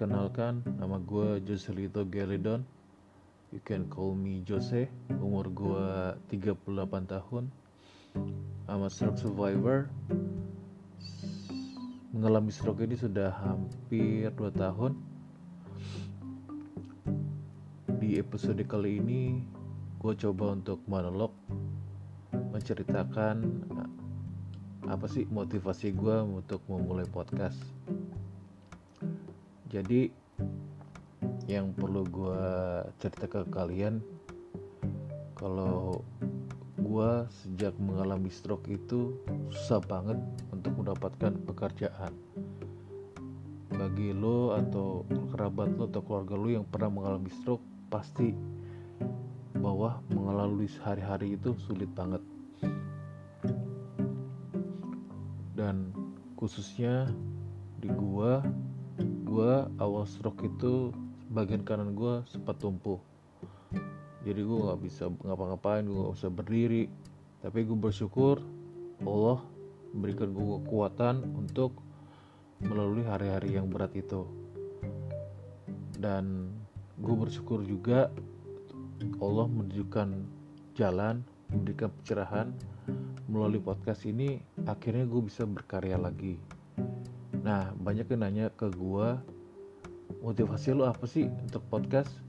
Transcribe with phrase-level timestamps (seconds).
[0.00, 2.64] Perkenalkan, nama gue Joselito Gelidon.
[3.52, 4.88] You can call me Jose.
[5.20, 5.88] Umur gue
[6.32, 6.56] 38
[7.04, 7.52] tahun.
[8.64, 9.92] I'm a stroke survivor.
[12.16, 14.96] Mengalami stroke ini sudah hampir 2 tahun.
[18.00, 19.44] Di episode kali ini
[20.00, 21.36] Gue coba untuk monolog
[22.32, 23.44] Menceritakan
[24.88, 27.60] Apa sih motivasi gue untuk memulai podcast
[29.70, 30.10] jadi
[31.46, 32.46] yang perlu gue
[32.98, 34.02] cerita ke kalian
[35.38, 36.02] kalau
[36.82, 39.14] gue sejak mengalami stroke itu
[39.54, 40.18] susah banget
[40.50, 42.10] untuk mendapatkan pekerjaan.
[43.70, 47.62] Bagi lo atau kerabat lo atau keluarga lo yang pernah mengalami stroke
[47.94, 48.34] pasti
[49.54, 52.20] bahwa mengalami hari-hari itu sulit banget.
[55.54, 55.94] Dan
[56.34, 57.06] khususnya
[57.78, 58.42] di gua
[59.40, 60.92] gue awal stroke itu
[61.32, 63.00] bagian kanan gue sempat tumpuh
[64.20, 66.84] jadi gue nggak bisa ngapa-ngapain gue nggak bisa berdiri.
[67.40, 68.36] Tapi gue bersyukur
[69.00, 69.40] Allah
[69.96, 71.80] memberikan gue kekuatan untuk
[72.60, 74.28] melalui hari-hari yang berat itu.
[75.96, 76.52] Dan
[77.00, 78.12] gue bersyukur juga
[79.24, 80.08] Allah menunjukkan
[80.76, 82.52] jalan memberikan pencerahan
[83.24, 84.36] melalui podcast ini.
[84.68, 86.36] Akhirnya gue bisa berkarya lagi
[87.50, 89.18] Nah, banyak yang nanya ke gue,
[90.22, 92.22] motivasi lo apa sih untuk podcast?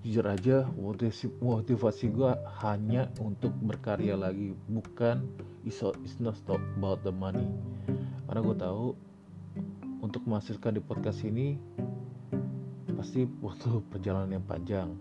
[0.00, 2.32] Jujur aja, motivasi, motivasi gue
[2.64, 5.28] hanya untuk berkarya lagi, bukan
[5.68, 5.84] it's,
[6.24, 7.44] not stop about the money.
[8.24, 8.86] Karena gue tahu
[10.00, 11.60] untuk menghasilkan di podcast ini
[12.96, 14.96] pasti butuh perjalanan yang panjang.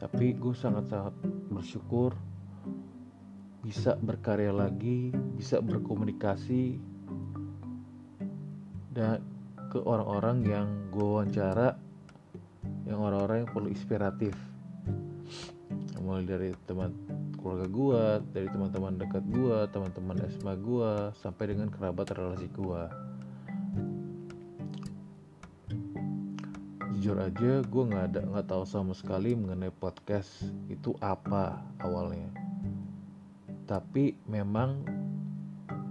[0.00, 1.12] Tapi gue sangat-sangat
[1.52, 2.16] bersyukur
[3.60, 6.93] bisa berkarya lagi, bisa berkomunikasi
[8.94, 9.18] dan
[9.74, 11.74] ke orang-orang yang gue wawancara
[12.86, 14.38] yang orang-orang yang perlu inspiratif.
[15.98, 16.94] Mulai dari teman
[17.40, 18.02] keluarga gue
[18.32, 22.82] dari teman-teman dekat gue teman-teman esma gue sampai dengan kerabat relasi gue
[27.04, 32.32] jujur aja gue nggak ada nggak tahu sama sekali mengenai podcast itu apa awalnya.
[33.68, 34.88] Tapi memang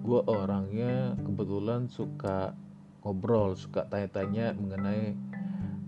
[0.02, 2.58] gue orangnya kebetulan suka
[3.04, 5.14] ngobrol suka tanya-tanya mengenai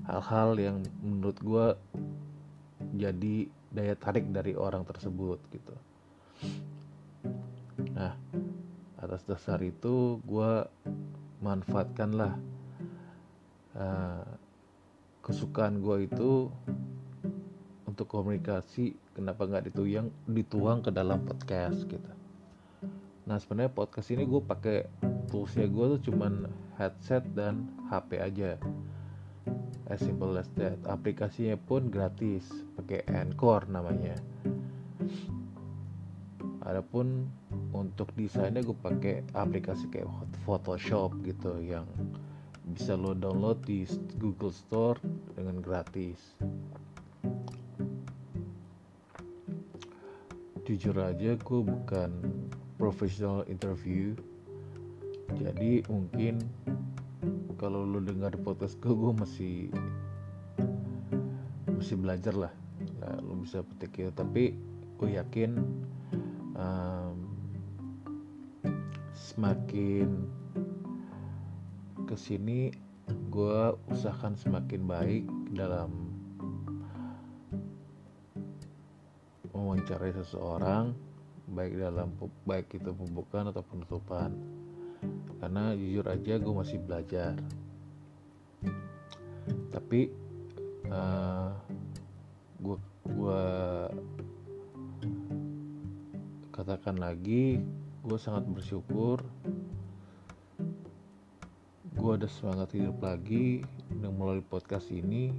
[0.06, 1.68] hal-hal yang menurut gue
[3.00, 3.36] jadi
[3.72, 5.76] daya tarik dari orang tersebut gitu.
[7.96, 8.14] Nah
[9.00, 10.52] atas dasar itu gue
[11.40, 12.36] manfaatkanlah
[13.80, 14.28] uh,
[15.24, 16.52] kesukaan gue itu
[17.88, 22.12] untuk komunikasi kenapa nggak dituang dituang ke dalam podcast gitu.
[23.24, 24.78] Nah sebenarnya podcast ini gue pakai
[25.30, 28.60] toolsnya gue tuh cuman headset dan HP aja.
[29.86, 30.82] As simple as that.
[30.90, 34.18] Aplikasinya pun gratis pakai Anchor namanya.
[36.66, 37.30] Adapun
[37.70, 40.10] untuk desainnya gue pakai aplikasi kayak
[40.48, 41.86] Photoshop gitu yang
[42.66, 43.86] bisa lo download di
[44.18, 44.98] Google Store
[45.38, 46.18] dengan gratis.
[50.66, 52.10] Jujur aja gue bukan
[52.82, 54.18] professional interview
[55.34, 56.46] jadi mungkin
[57.58, 59.56] kalau lu dengar podcast gue gue masih
[61.72, 62.54] masih belajar lah.
[63.02, 64.54] Nah, lu bisa petik ya tapi
[65.02, 65.52] gue yakin
[66.56, 67.18] um,
[69.16, 70.28] semakin
[72.06, 72.70] ke sini
[73.32, 73.60] gue
[73.92, 76.16] usahakan semakin baik dalam
[79.52, 80.96] mewawancarai seseorang
[81.52, 82.12] baik dalam
[82.48, 84.34] baik itu pembukaan atau penutupan
[85.40, 87.36] karena jujur aja gue masih belajar.
[89.70, 90.10] Tapi
[90.90, 91.52] uh,
[92.62, 93.44] gue gue
[96.56, 97.60] katakan lagi
[98.06, 99.20] gue sangat bersyukur
[101.96, 105.34] gue ada semangat hidup lagi dengan melalui podcast ini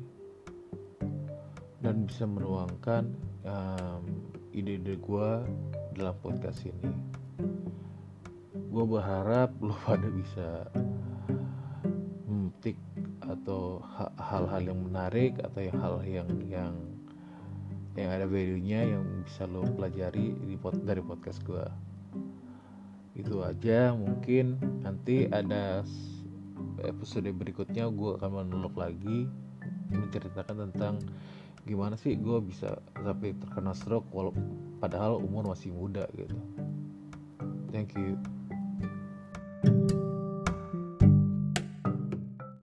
[1.81, 3.14] dan bisa menuangkan
[3.47, 4.02] um,
[4.50, 5.31] ide-ide gue
[5.94, 6.91] dalam podcast ini
[8.76, 10.69] gue berharap lo pada bisa
[12.28, 12.76] memetik
[13.25, 13.81] atau
[14.20, 16.75] hal-hal yang menarik atau yang hal yang yang
[17.96, 21.64] yang ada value-nya yang bisa lo pelajari di pod, dari podcast gue
[23.17, 25.81] itu aja mungkin nanti ada
[26.84, 29.25] episode berikutnya gue akan menolok lagi
[29.88, 31.00] menceritakan tentang
[31.64, 34.37] gimana sih gue bisa sampai terkena stroke walau
[34.84, 36.37] padahal umur masih muda gitu.
[37.73, 38.36] Thank you